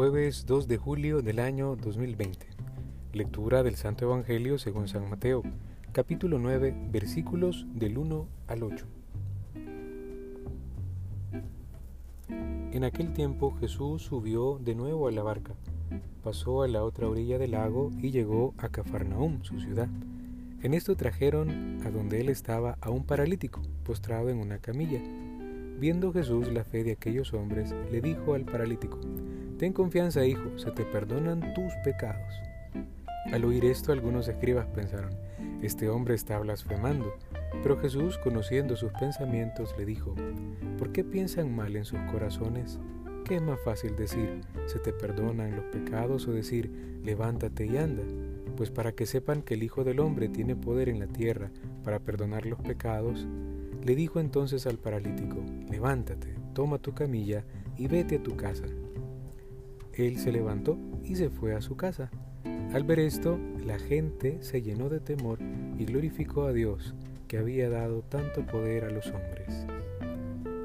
Jueves 0.00 0.46
2 0.46 0.66
de 0.66 0.78
julio 0.78 1.20
del 1.20 1.38
año 1.40 1.76
2020. 1.76 2.46
Lectura 3.12 3.62
del 3.62 3.76
Santo 3.76 4.06
Evangelio 4.06 4.56
según 4.56 4.88
San 4.88 5.10
Mateo, 5.10 5.42
capítulo 5.92 6.38
9, 6.38 6.74
versículos 6.90 7.66
del 7.74 7.98
1 7.98 8.26
al 8.46 8.62
8. 8.62 8.86
En 12.72 12.82
aquel 12.82 13.12
tiempo 13.12 13.54
Jesús 13.60 14.00
subió 14.00 14.58
de 14.58 14.74
nuevo 14.74 15.06
a 15.06 15.12
la 15.12 15.22
barca, 15.22 15.52
pasó 16.24 16.62
a 16.62 16.68
la 16.68 16.82
otra 16.82 17.06
orilla 17.06 17.36
del 17.36 17.50
lago 17.50 17.90
y 18.00 18.10
llegó 18.10 18.54
a 18.56 18.70
Cafarnaúm, 18.70 19.42
su 19.42 19.60
ciudad. 19.60 19.90
En 20.62 20.72
esto 20.72 20.96
trajeron 20.96 21.82
a 21.84 21.90
donde 21.90 22.22
él 22.22 22.30
estaba 22.30 22.78
a 22.80 22.88
un 22.88 23.04
paralítico, 23.04 23.60
postrado 23.84 24.30
en 24.30 24.38
una 24.38 24.60
camilla. 24.60 25.02
Viendo 25.78 26.10
Jesús 26.10 26.50
la 26.50 26.64
fe 26.64 26.84
de 26.84 26.92
aquellos 26.92 27.34
hombres, 27.34 27.74
le 27.92 28.00
dijo 28.00 28.32
al 28.32 28.46
paralítico, 28.46 28.98
Ten 29.60 29.74
confianza, 29.74 30.24
hijo, 30.24 30.56
se 30.56 30.70
te 30.70 30.86
perdonan 30.86 31.52
tus 31.52 31.74
pecados. 31.84 32.32
Al 33.30 33.44
oír 33.44 33.66
esto, 33.66 33.92
algunos 33.92 34.26
escribas 34.26 34.66
pensaron, 34.68 35.10
Este 35.60 35.90
hombre 35.90 36.14
está 36.14 36.38
blasfemando. 36.38 37.12
Pero 37.62 37.78
Jesús, 37.78 38.16
conociendo 38.16 38.74
sus 38.74 38.90
pensamientos, 38.92 39.74
le 39.76 39.84
dijo, 39.84 40.14
¿por 40.78 40.92
qué 40.92 41.04
piensan 41.04 41.54
mal 41.54 41.76
en 41.76 41.84
sus 41.84 42.00
corazones? 42.10 42.78
¿Qué 43.26 43.36
es 43.36 43.42
más 43.42 43.60
fácil 43.62 43.94
decir, 43.96 44.40
se 44.64 44.78
te 44.78 44.94
perdonan 44.94 45.54
los 45.54 45.66
pecados 45.66 46.26
o 46.26 46.32
decir, 46.32 46.70
levántate 47.04 47.66
y 47.66 47.76
anda? 47.76 48.04
Pues 48.56 48.70
para 48.70 48.92
que 48.92 49.04
sepan 49.04 49.42
que 49.42 49.52
el 49.52 49.62
Hijo 49.62 49.84
del 49.84 50.00
Hombre 50.00 50.30
tiene 50.30 50.56
poder 50.56 50.88
en 50.88 51.00
la 51.00 51.06
tierra 51.06 51.50
para 51.84 51.98
perdonar 51.98 52.46
los 52.46 52.60
pecados, 52.60 53.28
le 53.84 53.94
dijo 53.94 54.20
entonces 54.20 54.66
al 54.66 54.78
paralítico, 54.78 55.44
levántate, 55.70 56.34
toma 56.54 56.78
tu 56.78 56.94
camilla 56.94 57.44
y 57.76 57.88
vete 57.88 58.16
a 58.16 58.22
tu 58.22 58.36
casa. 58.36 58.64
Él 59.94 60.18
se 60.18 60.32
levantó 60.32 60.78
y 61.04 61.16
se 61.16 61.30
fue 61.30 61.54
a 61.54 61.60
su 61.60 61.76
casa. 61.76 62.10
Al 62.72 62.84
ver 62.84 63.00
esto, 63.00 63.38
la 63.64 63.78
gente 63.78 64.38
se 64.42 64.62
llenó 64.62 64.88
de 64.88 65.00
temor 65.00 65.38
y 65.78 65.84
glorificó 65.84 66.44
a 66.44 66.52
Dios, 66.52 66.94
que 67.28 67.38
había 67.38 67.68
dado 67.68 68.02
tanto 68.02 68.46
poder 68.46 68.84
a 68.84 68.90
los 68.90 69.06
hombres. 69.08 69.66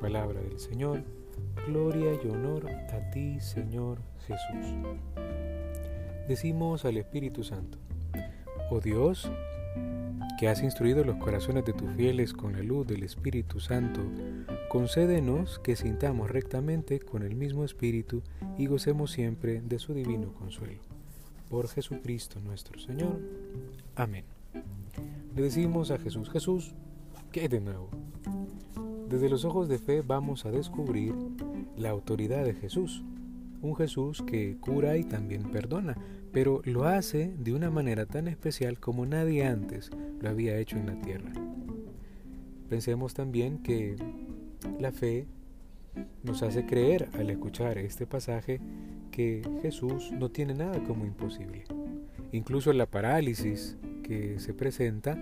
Palabra 0.00 0.40
del 0.40 0.58
Señor, 0.58 1.02
gloria 1.66 2.12
y 2.22 2.28
honor 2.28 2.68
a 2.70 3.10
ti, 3.10 3.40
Señor 3.40 3.98
Jesús 4.26 4.74
decimos 6.28 6.84
al 6.84 6.98
Espíritu 6.98 7.42
Santo, 7.42 7.78
oh 8.70 8.80
Dios, 8.80 9.30
que 10.38 10.48
has 10.48 10.62
instruido 10.62 11.02
los 11.02 11.16
corazones 11.16 11.64
de 11.64 11.72
tus 11.72 11.90
fieles 11.94 12.34
con 12.34 12.52
la 12.52 12.62
luz 12.62 12.86
del 12.86 13.02
Espíritu 13.02 13.60
Santo, 13.60 14.02
concédenos 14.68 15.58
que 15.60 15.76
sintamos 15.76 16.30
rectamente 16.30 17.00
con 17.00 17.22
el 17.22 17.34
mismo 17.34 17.64
Espíritu 17.64 18.22
y 18.58 18.66
gocemos 18.66 19.10
siempre 19.10 19.62
de 19.62 19.78
su 19.78 19.94
divino 19.94 20.32
consuelo. 20.34 20.82
Por 21.48 21.68
Jesucristo 21.68 22.38
nuestro 22.40 22.78
Señor. 22.78 23.18
Amén. 23.96 24.24
Le 25.34 25.42
decimos 25.42 25.90
a 25.90 25.98
Jesús, 25.98 26.28
Jesús, 26.30 26.74
¿qué 27.32 27.48
de 27.48 27.60
nuevo? 27.60 27.88
Desde 29.08 29.30
los 29.30 29.46
ojos 29.46 29.68
de 29.68 29.78
fe 29.78 30.02
vamos 30.02 30.44
a 30.44 30.50
descubrir 30.50 31.14
la 31.76 31.90
autoridad 31.90 32.44
de 32.44 32.52
Jesús, 32.52 33.02
un 33.62 33.74
Jesús 33.74 34.22
que 34.22 34.58
cura 34.60 34.98
y 34.98 35.04
también 35.04 35.44
perdona, 35.50 35.96
pero 36.30 36.60
lo 36.64 36.84
hace 36.84 37.34
de 37.38 37.54
una 37.54 37.70
manera 37.70 38.04
tan 38.04 38.28
especial 38.28 38.78
como 38.78 39.06
nadie 39.06 39.46
antes 39.46 39.90
lo 40.20 40.28
había 40.28 40.58
hecho 40.58 40.76
en 40.76 40.86
la 40.86 41.00
tierra. 41.00 41.32
Pensemos 42.68 43.14
también 43.14 43.58
que 43.62 43.96
la 44.78 44.92
fe 44.92 45.26
nos 46.22 46.42
hace 46.42 46.66
creer 46.66 47.08
al 47.14 47.30
escuchar 47.30 47.78
este 47.78 48.06
pasaje 48.06 48.60
que 49.10 49.42
Jesús 49.62 50.12
no 50.12 50.30
tiene 50.30 50.54
nada 50.54 50.82
como 50.84 51.04
imposible. 51.04 51.64
Incluso 52.32 52.72
la 52.72 52.86
parálisis 52.86 53.76
que 54.02 54.38
se 54.38 54.54
presenta 54.54 55.16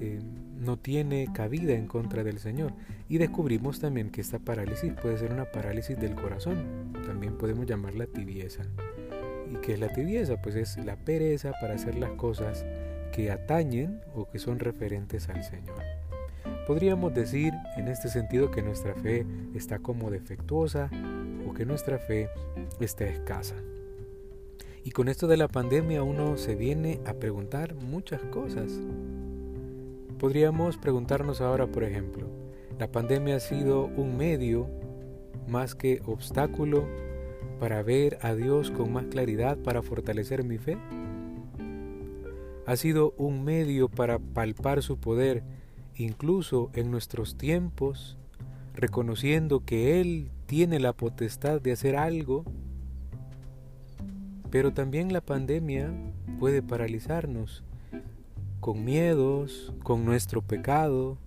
eh, 0.00 0.20
no 0.58 0.78
tiene 0.78 1.28
cabida 1.32 1.74
en 1.74 1.86
contra 1.86 2.24
del 2.24 2.38
Señor. 2.38 2.72
Y 3.08 3.18
descubrimos 3.18 3.80
también 3.80 4.10
que 4.10 4.20
esta 4.20 4.38
parálisis 4.38 4.92
puede 4.94 5.18
ser 5.18 5.32
una 5.32 5.50
parálisis 5.50 5.98
del 5.98 6.14
corazón. 6.14 6.92
También 7.06 7.36
podemos 7.36 7.66
llamarla 7.66 8.06
tibieza. 8.06 8.62
¿Y 9.52 9.56
qué 9.56 9.74
es 9.74 9.80
la 9.80 9.92
tibieza? 9.92 10.40
Pues 10.40 10.54
es 10.56 10.76
la 10.78 10.96
pereza 10.96 11.52
para 11.60 11.74
hacer 11.74 11.96
las 11.96 12.12
cosas 12.12 12.64
que 13.12 13.30
atañen 13.30 14.00
o 14.14 14.28
que 14.28 14.38
son 14.38 14.58
referentes 14.58 15.28
al 15.28 15.44
Señor. 15.44 16.03
Podríamos 16.66 17.12
decir 17.12 17.52
en 17.76 17.88
este 17.88 18.08
sentido 18.08 18.50
que 18.50 18.62
nuestra 18.62 18.94
fe 18.94 19.26
está 19.54 19.78
como 19.78 20.10
defectuosa 20.10 20.90
o 21.46 21.52
que 21.52 21.66
nuestra 21.66 21.98
fe 21.98 22.30
está 22.80 23.04
escasa. 23.04 23.56
Y 24.82 24.90
con 24.90 25.08
esto 25.08 25.26
de 25.26 25.36
la 25.36 25.48
pandemia 25.48 26.02
uno 26.02 26.38
se 26.38 26.54
viene 26.54 27.00
a 27.04 27.14
preguntar 27.14 27.74
muchas 27.74 28.22
cosas. 28.24 28.80
Podríamos 30.18 30.78
preguntarnos 30.78 31.42
ahora, 31.42 31.66
por 31.66 31.84
ejemplo, 31.84 32.28
¿la 32.78 32.90
pandemia 32.90 33.36
ha 33.36 33.40
sido 33.40 33.84
un 33.84 34.16
medio 34.16 34.66
más 35.46 35.74
que 35.74 36.00
obstáculo 36.06 36.86
para 37.60 37.82
ver 37.82 38.18
a 38.22 38.34
Dios 38.34 38.70
con 38.70 38.90
más 38.90 39.04
claridad, 39.06 39.58
para 39.58 39.82
fortalecer 39.82 40.44
mi 40.44 40.56
fe? 40.56 40.78
¿Ha 42.66 42.76
sido 42.76 43.12
un 43.18 43.44
medio 43.44 43.90
para 43.90 44.18
palpar 44.18 44.82
su 44.82 44.98
poder 44.98 45.42
incluso 45.96 46.70
en 46.74 46.90
nuestros 46.90 47.36
tiempos, 47.36 48.16
reconociendo 48.74 49.64
que 49.64 50.00
Él 50.00 50.30
tiene 50.46 50.80
la 50.80 50.92
potestad 50.92 51.60
de 51.60 51.72
hacer 51.72 51.96
algo? 51.96 52.44
Pero 54.50 54.72
también 54.72 55.12
la 55.12 55.20
pandemia 55.20 55.92
puede 56.38 56.62
paralizarnos 56.62 57.64
con 58.60 58.82
miedos, 58.82 59.74
con 59.82 60.06
nuestro 60.06 60.40
pecado, 60.40 61.18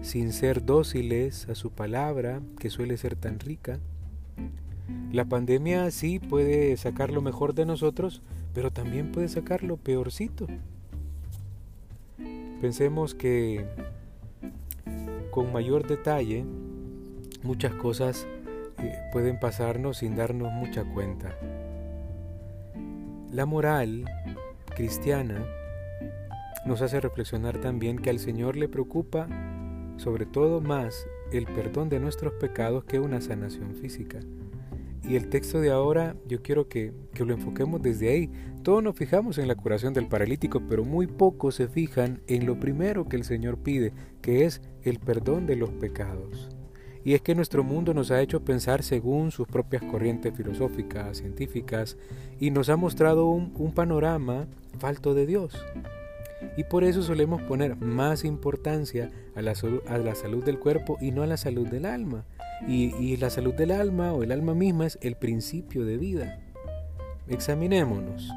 sin 0.00 0.32
ser 0.32 0.64
dóciles 0.64 1.48
a 1.48 1.56
su 1.56 1.70
palabra, 1.70 2.40
que 2.58 2.70
suele 2.70 2.96
ser 2.96 3.16
tan 3.16 3.40
rica. 3.40 3.80
La 5.10 5.24
pandemia 5.24 5.90
sí 5.90 6.18
puede 6.18 6.76
sacar 6.76 7.10
lo 7.10 7.20
mejor 7.20 7.54
de 7.54 7.66
nosotros, 7.66 8.22
pero 8.54 8.70
también 8.70 9.10
puede 9.10 9.28
sacar 9.28 9.64
lo 9.64 9.76
peorcito. 9.76 10.46
Pensemos 12.60 13.14
que 13.14 13.66
con 15.38 15.52
mayor 15.52 15.86
detalle 15.86 16.44
muchas 17.44 17.72
cosas 17.74 18.26
eh, 18.82 18.98
pueden 19.12 19.38
pasarnos 19.38 19.98
sin 19.98 20.16
darnos 20.16 20.50
mucha 20.50 20.82
cuenta. 20.82 21.32
La 23.30 23.46
moral 23.46 24.04
cristiana 24.74 25.46
nos 26.66 26.82
hace 26.82 27.00
reflexionar 27.00 27.58
también 27.58 28.00
que 28.00 28.10
al 28.10 28.18
Señor 28.18 28.56
le 28.56 28.68
preocupa 28.68 29.28
sobre 29.96 30.26
todo 30.26 30.60
más 30.60 31.06
el 31.30 31.44
perdón 31.44 31.88
de 31.88 32.00
nuestros 32.00 32.32
pecados 32.32 32.82
que 32.82 32.98
una 32.98 33.20
sanación 33.20 33.76
física. 33.76 34.18
Y 35.02 35.16
el 35.16 35.28
texto 35.28 35.60
de 35.60 35.70
ahora 35.70 36.16
yo 36.26 36.42
quiero 36.42 36.68
que, 36.68 36.92
que, 37.14 37.24
lo 37.24 37.34
enfoquemos 37.34 37.80
desde 37.82 38.10
ahí. 38.10 38.30
Todos 38.62 38.82
nos 38.82 38.96
fijamos 38.96 39.38
en 39.38 39.48
la 39.48 39.54
curación 39.54 39.94
del 39.94 40.08
paralítico, 40.08 40.62
pero 40.68 40.84
muy 40.84 41.06
pocos 41.06 41.54
se 41.54 41.68
fijan 41.68 42.20
en 42.26 42.46
lo 42.46 42.58
primero 42.60 43.08
que 43.08 43.16
el 43.16 43.24
Señor 43.24 43.58
pide, 43.58 43.92
que 44.20 44.44
es 44.44 44.60
el 44.82 44.98
perdón 44.98 45.46
de 45.46 45.56
los 45.56 45.70
pecados. 45.70 46.50
Y 47.04 47.14
es 47.14 47.22
que 47.22 47.34
nuestro 47.34 47.64
mundo 47.64 47.94
nos 47.94 48.10
ha 48.10 48.20
hecho 48.20 48.44
pensar 48.44 48.82
según 48.82 49.30
sus 49.30 49.46
propias 49.46 49.82
corrientes 49.82 50.34
filosóficas, 50.36 51.16
científicas, 51.16 51.96
y 52.38 52.50
nos 52.50 52.68
ha 52.68 52.76
mostrado 52.76 53.30
un, 53.30 53.72
panorama 53.72 54.46
falto 54.78 55.14
de 55.14 55.24
Dios. 55.24 55.54
Y 56.56 56.64
por 56.64 56.84
eso 56.84 57.02
solemos 57.02 57.40
poner 57.42 57.76
más 57.76 58.24
importancia 58.24 59.10
a 59.34 59.40
la, 59.40 59.54
a 59.86 59.98
la 59.98 60.14
salud 60.14 60.44
del 60.44 60.58
cuerpo 60.58 60.98
y 61.00 61.10
no 61.10 61.22
a 61.22 61.26
la 61.26 61.36
salud 61.36 61.66
del 61.68 61.86
alma. 61.86 62.26
Y, 62.66 63.16
la 63.16 63.30
salud 63.30 63.54
del 63.54 63.70
alma 63.70 64.12
o 64.12 64.22
el 64.22 64.32
alma 64.32 64.54
misma 64.54 64.86
es 64.86 64.98
el 65.00 65.16
principio 65.16 65.84
de 65.84 65.96
vida. 65.96 66.40
Examinémonos 67.28 68.30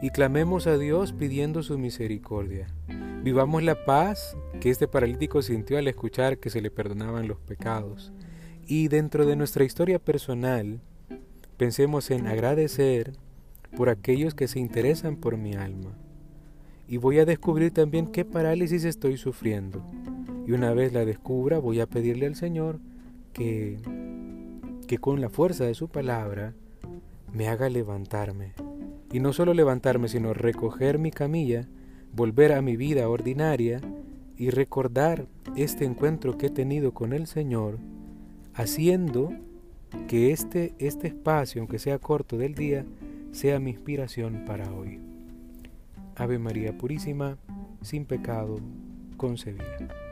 y 0.00 0.10
clamemos 0.10 0.66
a 0.66 0.78
Dios 0.78 1.12
pidiendo 1.12 1.62
su 1.62 1.78
misericordia. 1.78 2.68
Vivamos 3.22 3.62
la 3.62 3.84
paz 3.84 4.36
que 4.60 4.70
este 4.70 4.88
paralítico 4.88 5.42
sintió 5.42 5.78
al 5.78 5.88
escuchar 5.88 6.38
que 6.38 6.50
se 6.50 6.62
le 6.62 6.70
perdonaban 6.70 7.28
los 7.28 7.38
pecados. 7.40 8.12
Y 8.66 8.88
dentro 8.88 9.26
de 9.26 9.36
nuestra 9.36 9.64
historia 9.64 9.98
personal, 9.98 10.80
pensemos 11.56 12.10
en 12.10 12.26
agradecer 12.26 13.12
por 13.76 13.88
aquellos 13.88 14.34
que 14.34 14.48
se 14.48 14.60
interesan 14.60 15.16
por 15.16 15.36
mi 15.36 15.54
alma 15.54 15.96
y 16.88 16.96
voy 16.96 17.18
a 17.18 17.26
descubrir 17.26 17.70
también 17.70 18.06
qué 18.06 18.24
parálisis 18.24 18.84
estoy 18.84 19.18
sufriendo. 19.18 19.84
Y 20.46 20.52
una 20.52 20.72
vez 20.72 20.94
la 20.94 21.04
descubra, 21.04 21.58
voy 21.58 21.80
a 21.80 21.86
pedirle 21.86 22.26
al 22.26 22.34
Señor 22.34 22.80
que, 23.38 24.98
con 25.00 25.20
la 25.20 25.28
fuerza 25.28 25.64
de 25.64 25.74
su 25.74 25.88
palabra 25.88 26.54
me 27.32 27.48
haga 27.48 27.68
levantarme. 27.68 28.54
Y 29.12 29.20
no 29.20 29.32
solo 29.32 29.54
levantarme, 29.54 30.08
sino 30.08 30.34
recoger 30.34 30.98
mi 30.98 31.10
camilla, 31.10 31.68
volver 32.12 32.52
a 32.52 32.62
mi 32.62 32.76
vida 32.76 33.08
ordinaria 33.08 33.80
y 34.36 34.50
recordar 34.50 35.26
este 35.56 35.84
encuentro 35.84 36.36
que 36.36 36.46
he 36.46 36.50
tenido 36.50 36.92
con 36.92 37.12
el 37.12 37.26
Señor, 37.26 37.78
haciendo 38.54 39.30
que 40.08 40.32
este, 40.32 40.74
este 40.78 41.08
espacio, 41.08 41.62
aunque 41.62 41.78
sea 41.78 41.98
corto 41.98 42.36
del 42.36 42.54
día, 42.54 42.84
sea 43.30 43.60
mi 43.60 43.70
inspiración 43.70 44.44
para 44.46 44.72
hoy. 44.72 45.00
Ave 46.16 46.38
María 46.38 46.76
Purísima, 46.76 47.38
sin 47.82 48.04
pecado 48.04 48.58
concebida. 49.16 50.07